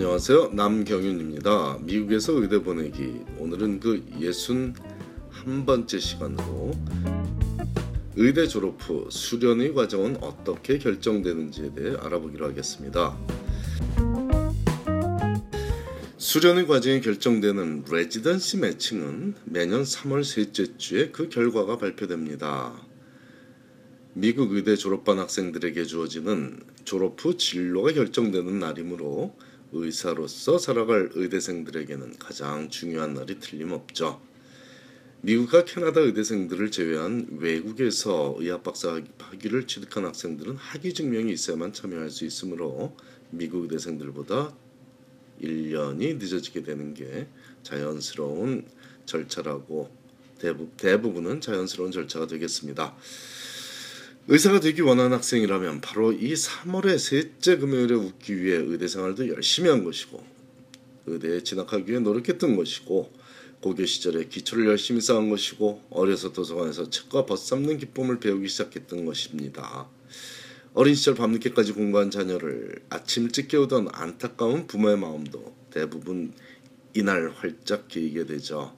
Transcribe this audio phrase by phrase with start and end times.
[0.00, 0.50] 안녕하세요.
[0.52, 1.78] 남경윤입니다.
[1.82, 3.24] 미국에서 의대 보내기.
[3.36, 4.72] 오늘은 그 예순
[5.28, 6.70] 한 번째 시간으로
[8.14, 13.18] 의대 졸업 후 수련의 과정은 어떻게 결정되는지에 대해 알아보기로 하겠습니다.
[16.16, 22.86] 수련의 과정이 결정되는 레지던시 매칭은 매년 3월 셋째 주에 그 결과가 발표됩니다.
[24.12, 29.34] 미국 의대 졸업반 학생들에게 주어지는 졸업 후 진로가 결정되는 날이므로
[29.72, 34.20] 의사로서 살아갈 의대생들에게는 가장 중요한 날이 틀림없죠.
[35.20, 42.96] 미국과 캐나다 의대생들을 제외한 외국에서 의학박사 학위를 취득한 학생들은 학위 증명이 있어야만 참여할 수 있으므로
[43.30, 44.54] 미국 의대생들보다
[45.42, 47.26] 1년이 늦어지게 되는 게
[47.62, 48.66] 자연스러운
[49.06, 49.90] 절차라고
[50.38, 52.96] 대부, 대부분은 자연스러운 절차가 되겠습니다.
[54.30, 59.84] 의사가 되기 원하는 학생이라면 바로 이 3월의 셋째 금요일에 웃기 위해 의대 생활도 열심히 한
[59.84, 60.22] 것이고
[61.06, 63.10] 의대에 진학하기 위해 노력했던 것이고
[63.62, 69.88] 고교 시절에 기초를 열심히 쌓은 것이고 어려서 도서관에서 책과 벗삼는 기쁨을 배우기 시작했던 것입니다.
[70.74, 76.34] 어린 시절 밤늦게까지 공부한 자녀를 아침 일찍 깨우던 안타까운 부모의 마음도 대부분
[76.92, 78.76] 이날 활짝 기이게 되죠.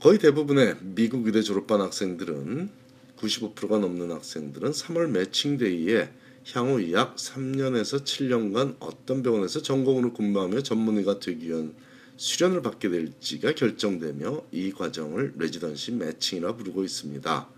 [0.00, 2.85] 거의 대부분의 미국 의대 졸업반 학생들은
[3.16, 6.10] 95%가 넘는 학생들은 3월 매칭데이에
[6.52, 11.74] 향후 약 3년에서 7년간 어떤 병원에서 전공으로 근무하며 전문의가 되기 위한
[12.16, 17.48] 수련을 받게 될지가 결정되며 이 과정을 레지던시 매칭이라 부르고 있습니다.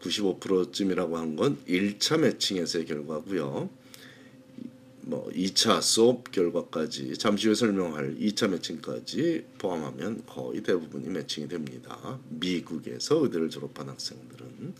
[0.00, 3.70] 95%쯤이라고 한 건 1차 매칭에서의 결과고요.
[5.08, 12.20] 뭐 2차 수업 결과까지 잠시 후에 설명할 2차 매칭까지 포함하면 거의 대부분이 매칭이 됩니다.
[12.28, 14.74] 미국에서 의대를 졸업한 학생들은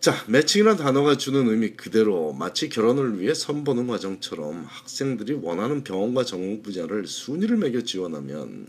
[0.00, 6.62] 자, 매칭이라는 단어가 주는 의미 그대로 마치 결혼을 위해 선보는 과정처럼 학생들이 원하는 병원과 전공
[6.62, 8.66] 분야를 순위를 매겨 지원하면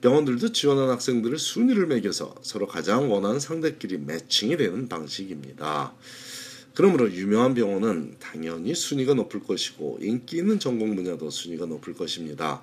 [0.00, 5.94] 병원들도 지원한 학생들을 순위를 매겨서 서로 가장 원하는 상대끼리 매칭이 되는 방식입니다.
[6.74, 12.62] 그러므로 유명한 병원은 당연히 순위가 높을 것이고 인기 있는 전공 분야도 순위가 높을 것입니다.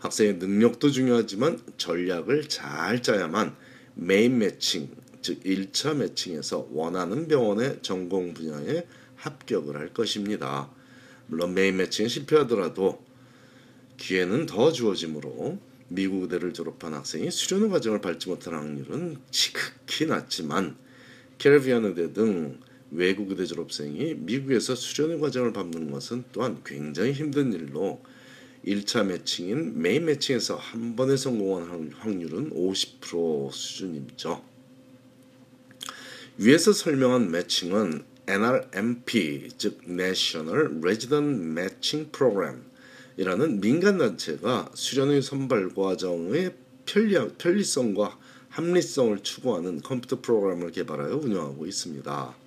[0.00, 3.56] 학생의 능력도 중요하지만 전략을 잘 짜야만
[3.94, 4.90] main matching,
[5.22, 8.86] 즉 1차 matching에서 원하는 병원의 전공 분야에
[9.16, 10.70] 합격을 할 것입니다.
[11.26, 13.02] 물론 main matching에 실패하더라도
[13.96, 15.58] 기회는 더 주어지므로
[15.88, 20.76] 미국 의대를 졸업한 학생이 수련 과정을 밟지 못할 확률은 지극히 낮지만
[21.38, 22.58] 캐리비안 의대 등
[22.94, 28.00] 외국 의대 졸업생이 미국에서 수련의 과정을 밟는 것은 또한 굉장히 힘든 일로
[28.64, 34.42] 1차 matching인 main matching에서 한 번에 성공한 확률은 50% 수준이죠.
[36.38, 46.54] 위에서 설명한 matching은 NRMP 즉 National Resident Matching Program이라는 민간 단체가 수련의 선발 과정의
[46.86, 48.18] 편리, 편리성과
[48.50, 52.43] 합리성을 추구하는 컴퓨터 프로그램을 개발하여 운영하고 있습니다.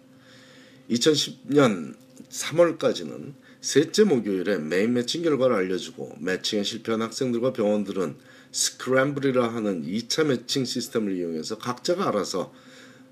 [0.90, 1.96] 2010년
[2.30, 8.16] 3월까지는 셋째 목요일에 main matching 결과를 알려주고 matching에 실패한 학생들과 병원들은
[8.52, 12.54] Scramble이라 하는 2차 매칭 시스템을 이용해서 각자가 알아서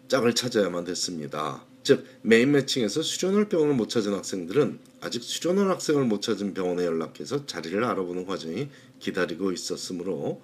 [0.08, 1.66] 짝을 찾아야만 됐습니다.
[1.84, 7.46] 즉 메인 매칭에서 수련할 병원을 못 찾은 학생들은 아직 수련할 학생을 못 찾은 병원에 연락해서
[7.46, 8.70] 자리를 알아보는 과정이
[9.00, 10.42] 기다리고 있었으므로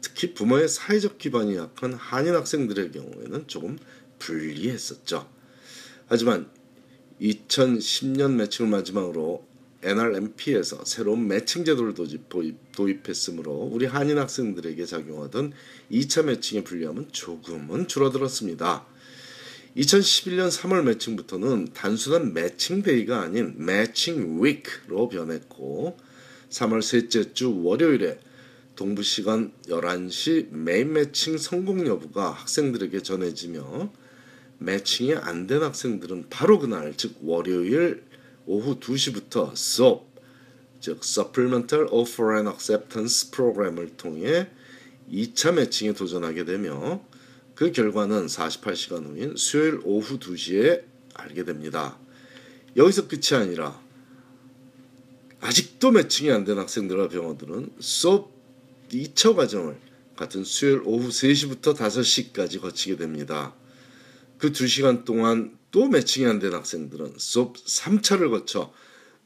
[0.00, 3.78] 특히 부모의 사회적 기반이 약한 한인 학생들의 경우에는 조금
[4.18, 5.28] 불리했었죠.
[6.06, 6.48] 하지만
[7.20, 9.44] 2010년 매칭을 마지막으로
[9.82, 15.52] NRMP에서 새로운 매칭 제도를 도입, 했으므로 우리 한인 학생들에게 작용하던
[15.92, 18.86] 2차 matching의 불리함은 조금은 줄어들었습니다.
[19.76, 25.98] 2011년 3월 matching부터는 단순한 matching day가 아닌 matching week로 변했고
[26.48, 28.20] 3월 셋째 주 월요일에
[28.76, 33.92] 동부 시간 11시 main matching 성공 여부가 학생들에게 전해지며
[34.64, 38.02] matching이 안 된 학생들은 바로 그날 즉 월요일
[38.46, 40.08] 오후 2시부터 SOAP
[40.80, 44.48] 즉 Supplemental Offer and Acceptance Program을 통해
[45.10, 47.02] 2차 매칭에 도전하게 되며
[47.54, 50.82] 그 결과는 48시간 후인 수요일 오후 2시에
[51.14, 51.98] 알게 됩니다.
[52.76, 53.80] 여기서 끝이 아니라
[55.40, 58.32] 아직도 매칭이 안 된 학생들과 병원들은 수업
[58.90, 59.76] 2차 과정을
[60.16, 63.54] 같은 수요일 오후 3시부터 5시까지 거치게 됩니다.
[64.38, 68.72] 그 2시간 동안 또 매칭이 안 된 학생들은 수업 3차를 거쳐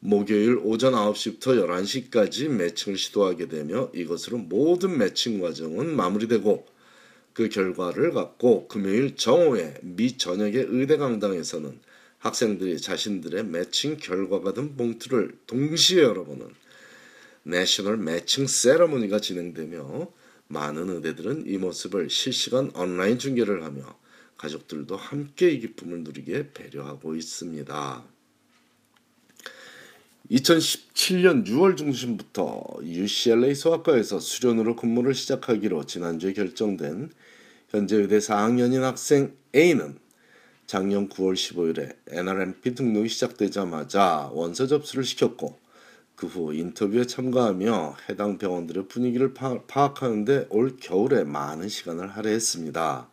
[0.00, 6.66] 목요일 오전 9시부터 11시까지 매칭을 시도하게 되며 이것으로 모든 매칭 과정은 마무리되고
[7.32, 11.80] 그 결과를 갖고 금요일 정오에 미 전역의 의대 강당에서는
[12.18, 16.48] 학생들이 자신들의 매칭 결과가 든 봉투를 동시에 열어보는
[17.44, 20.10] 내셔널 매칭 세러머니가 진행되며
[20.48, 23.98] 많은 의대들은 이 모습을 실시간 온라인 중계를 하며
[24.38, 28.04] 가족들도 함께 이 기쁨을 누리게 배려하고 있습니다.
[30.30, 37.10] 2017년 6월 중순부터 UCLA 소아과에서 수련으로 근무를 시작하기로 지난주에 결정된
[37.68, 39.98] 현재 의대 4학년인 학생 A는
[40.66, 45.58] 작년 9월 15일에 NRMP 등록이 시작되자마자 원서 접수를 시켰고
[46.18, 53.08] 그 후 인터뷰에 참가하며 해당 병원들의 분위기를 파악하는데 올 겨울에 많은 시간을 할애했습니다.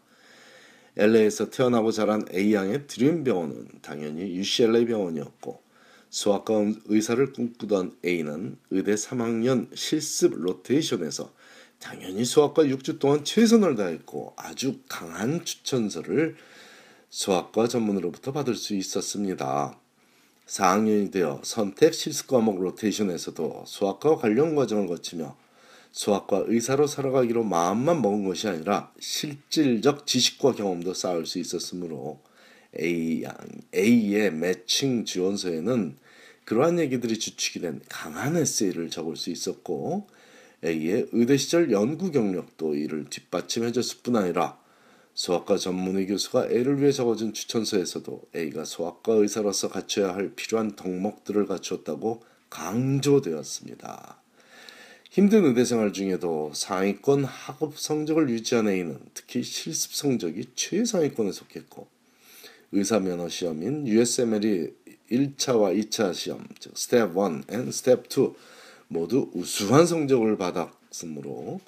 [0.97, 5.61] LA에서 태어나고 자란 A양의 드림 병원은 당연히 UCLA 병원이었고
[6.09, 6.53] 소아과
[6.85, 11.33] 의사를 꿈꾸던 A는 의대 3학년 실습 로테이션에서
[11.79, 16.37] 당연히 소아과 6주 동안 최선을 다했고 아주 강한 추천서를
[17.09, 19.77] 소아과 전문으로부터 받을 수 있었습니다.
[20.47, 25.35] 4학년이 되어 선택 실습 과목 로테이션에서도 소아과 관련 과정을 거치며
[25.95, 32.19] 소아과 의사로 살아가기로 마음만 먹은 것이 아니라 실질적 지식과 경험도 쌓을 수 있었으므로
[32.77, 33.23] A,
[33.73, 35.95] A의 매칭 지원서에는
[36.43, 40.07] 그러한 얘기들이 주축이 된 강한 에세이를 적을 수 있었고
[40.65, 44.59] A의 의대 시절 연구 경력도 이를 뒷받침해 줬을 뿐 아니라
[45.13, 52.21] 소아과 전문의 교수가 A를 위해 적어준 추천서에서도 A가 소아과 의사로서 갖춰야 할 필요한 덕목들을 갖추었다고
[52.49, 54.24] 강조되었습니다.
[55.15, 61.87] 힘든 의대 생활 중에도 상위권 학업 성적을 유지한 A는 특히 실습 성적이 최상위권에 속했고
[62.73, 64.73] 의사 면허 시험인 USMLE
[65.09, 68.33] 1차와 2차 시험, 즉 스텝 1 and Step 2
[68.89, 71.61] 모두 우수한 성적을 받았으므로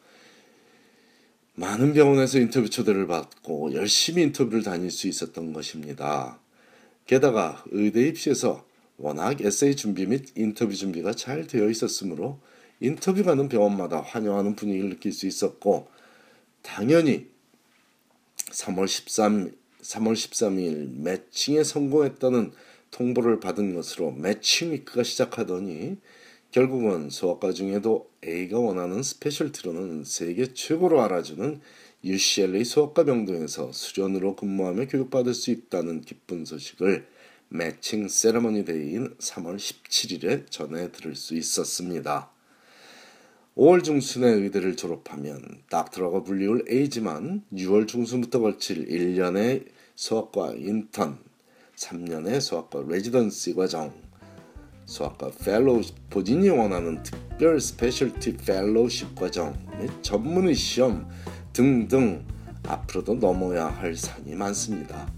[1.56, 6.38] 많은 병원에서 인터뷰 초대를 받고 열심히 인터뷰를 다닐 수 있었던 것입니다.
[7.06, 8.66] 게다가 의대 입시에서
[8.98, 12.42] 워낙 에세이 준비 및 인터뷰 준비가 잘 되어 있었으므로
[12.80, 15.88] 인터뷰 가는 병원마다 환영하는 분위기를 느낄 수 있었고
[16.62, 17.28] 당연히
[18.52, 19.52] 3월 13
[19.82, 22.52] 3월 13일 매칭에 성공했다는
[22.92, 25.98] 통보를 받은 것으로 matching week가 시작하더니
[26.52, 31.62] 결국은 소아과 중에도 A가 원하는 specialty로는 세계 최고로 알아주는
[32.04, 37.08] UCLA 소아과 병동에서 수련으로 근무하며 교육받을 수 있다는 기쁜 소식을
[37.50, 42.37] matching ceremony day인 3월 17일에 전해 들을 수 있었습니다.
[43.57, 49.65] 5월 중순에 의대를 졸업하면 닥터라고 불리울 A지만 6월 중순부터 걸칠 1년의
[49.95, 51.18] 소아과 인턴,
[51.75, 53.92] 3년의 소아과 residency 과정,
[54.86, 55.81] 소아과 fellow
[56.12, 61.09] 본인이 원하는 특별 specialty fellowship 과정 및 전문의 시험
[61.51, 62.24] 등등
[62.68, 65.12] 앞으로도 넘어야 할 산이 많습니다.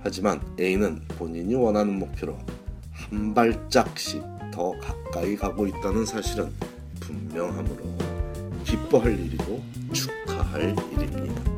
[0.00, 2.36] 하지만 A는 본인이 원하는 목표로
[2.92, 6.52] 한 발짝씩 더 가까이 가고 있다는 사실은
[7.08, 7.96] 분명하므로
[8.64, 9.62] 기뻐할 일이고
[9.92, 11.57] 축하할 일입니다.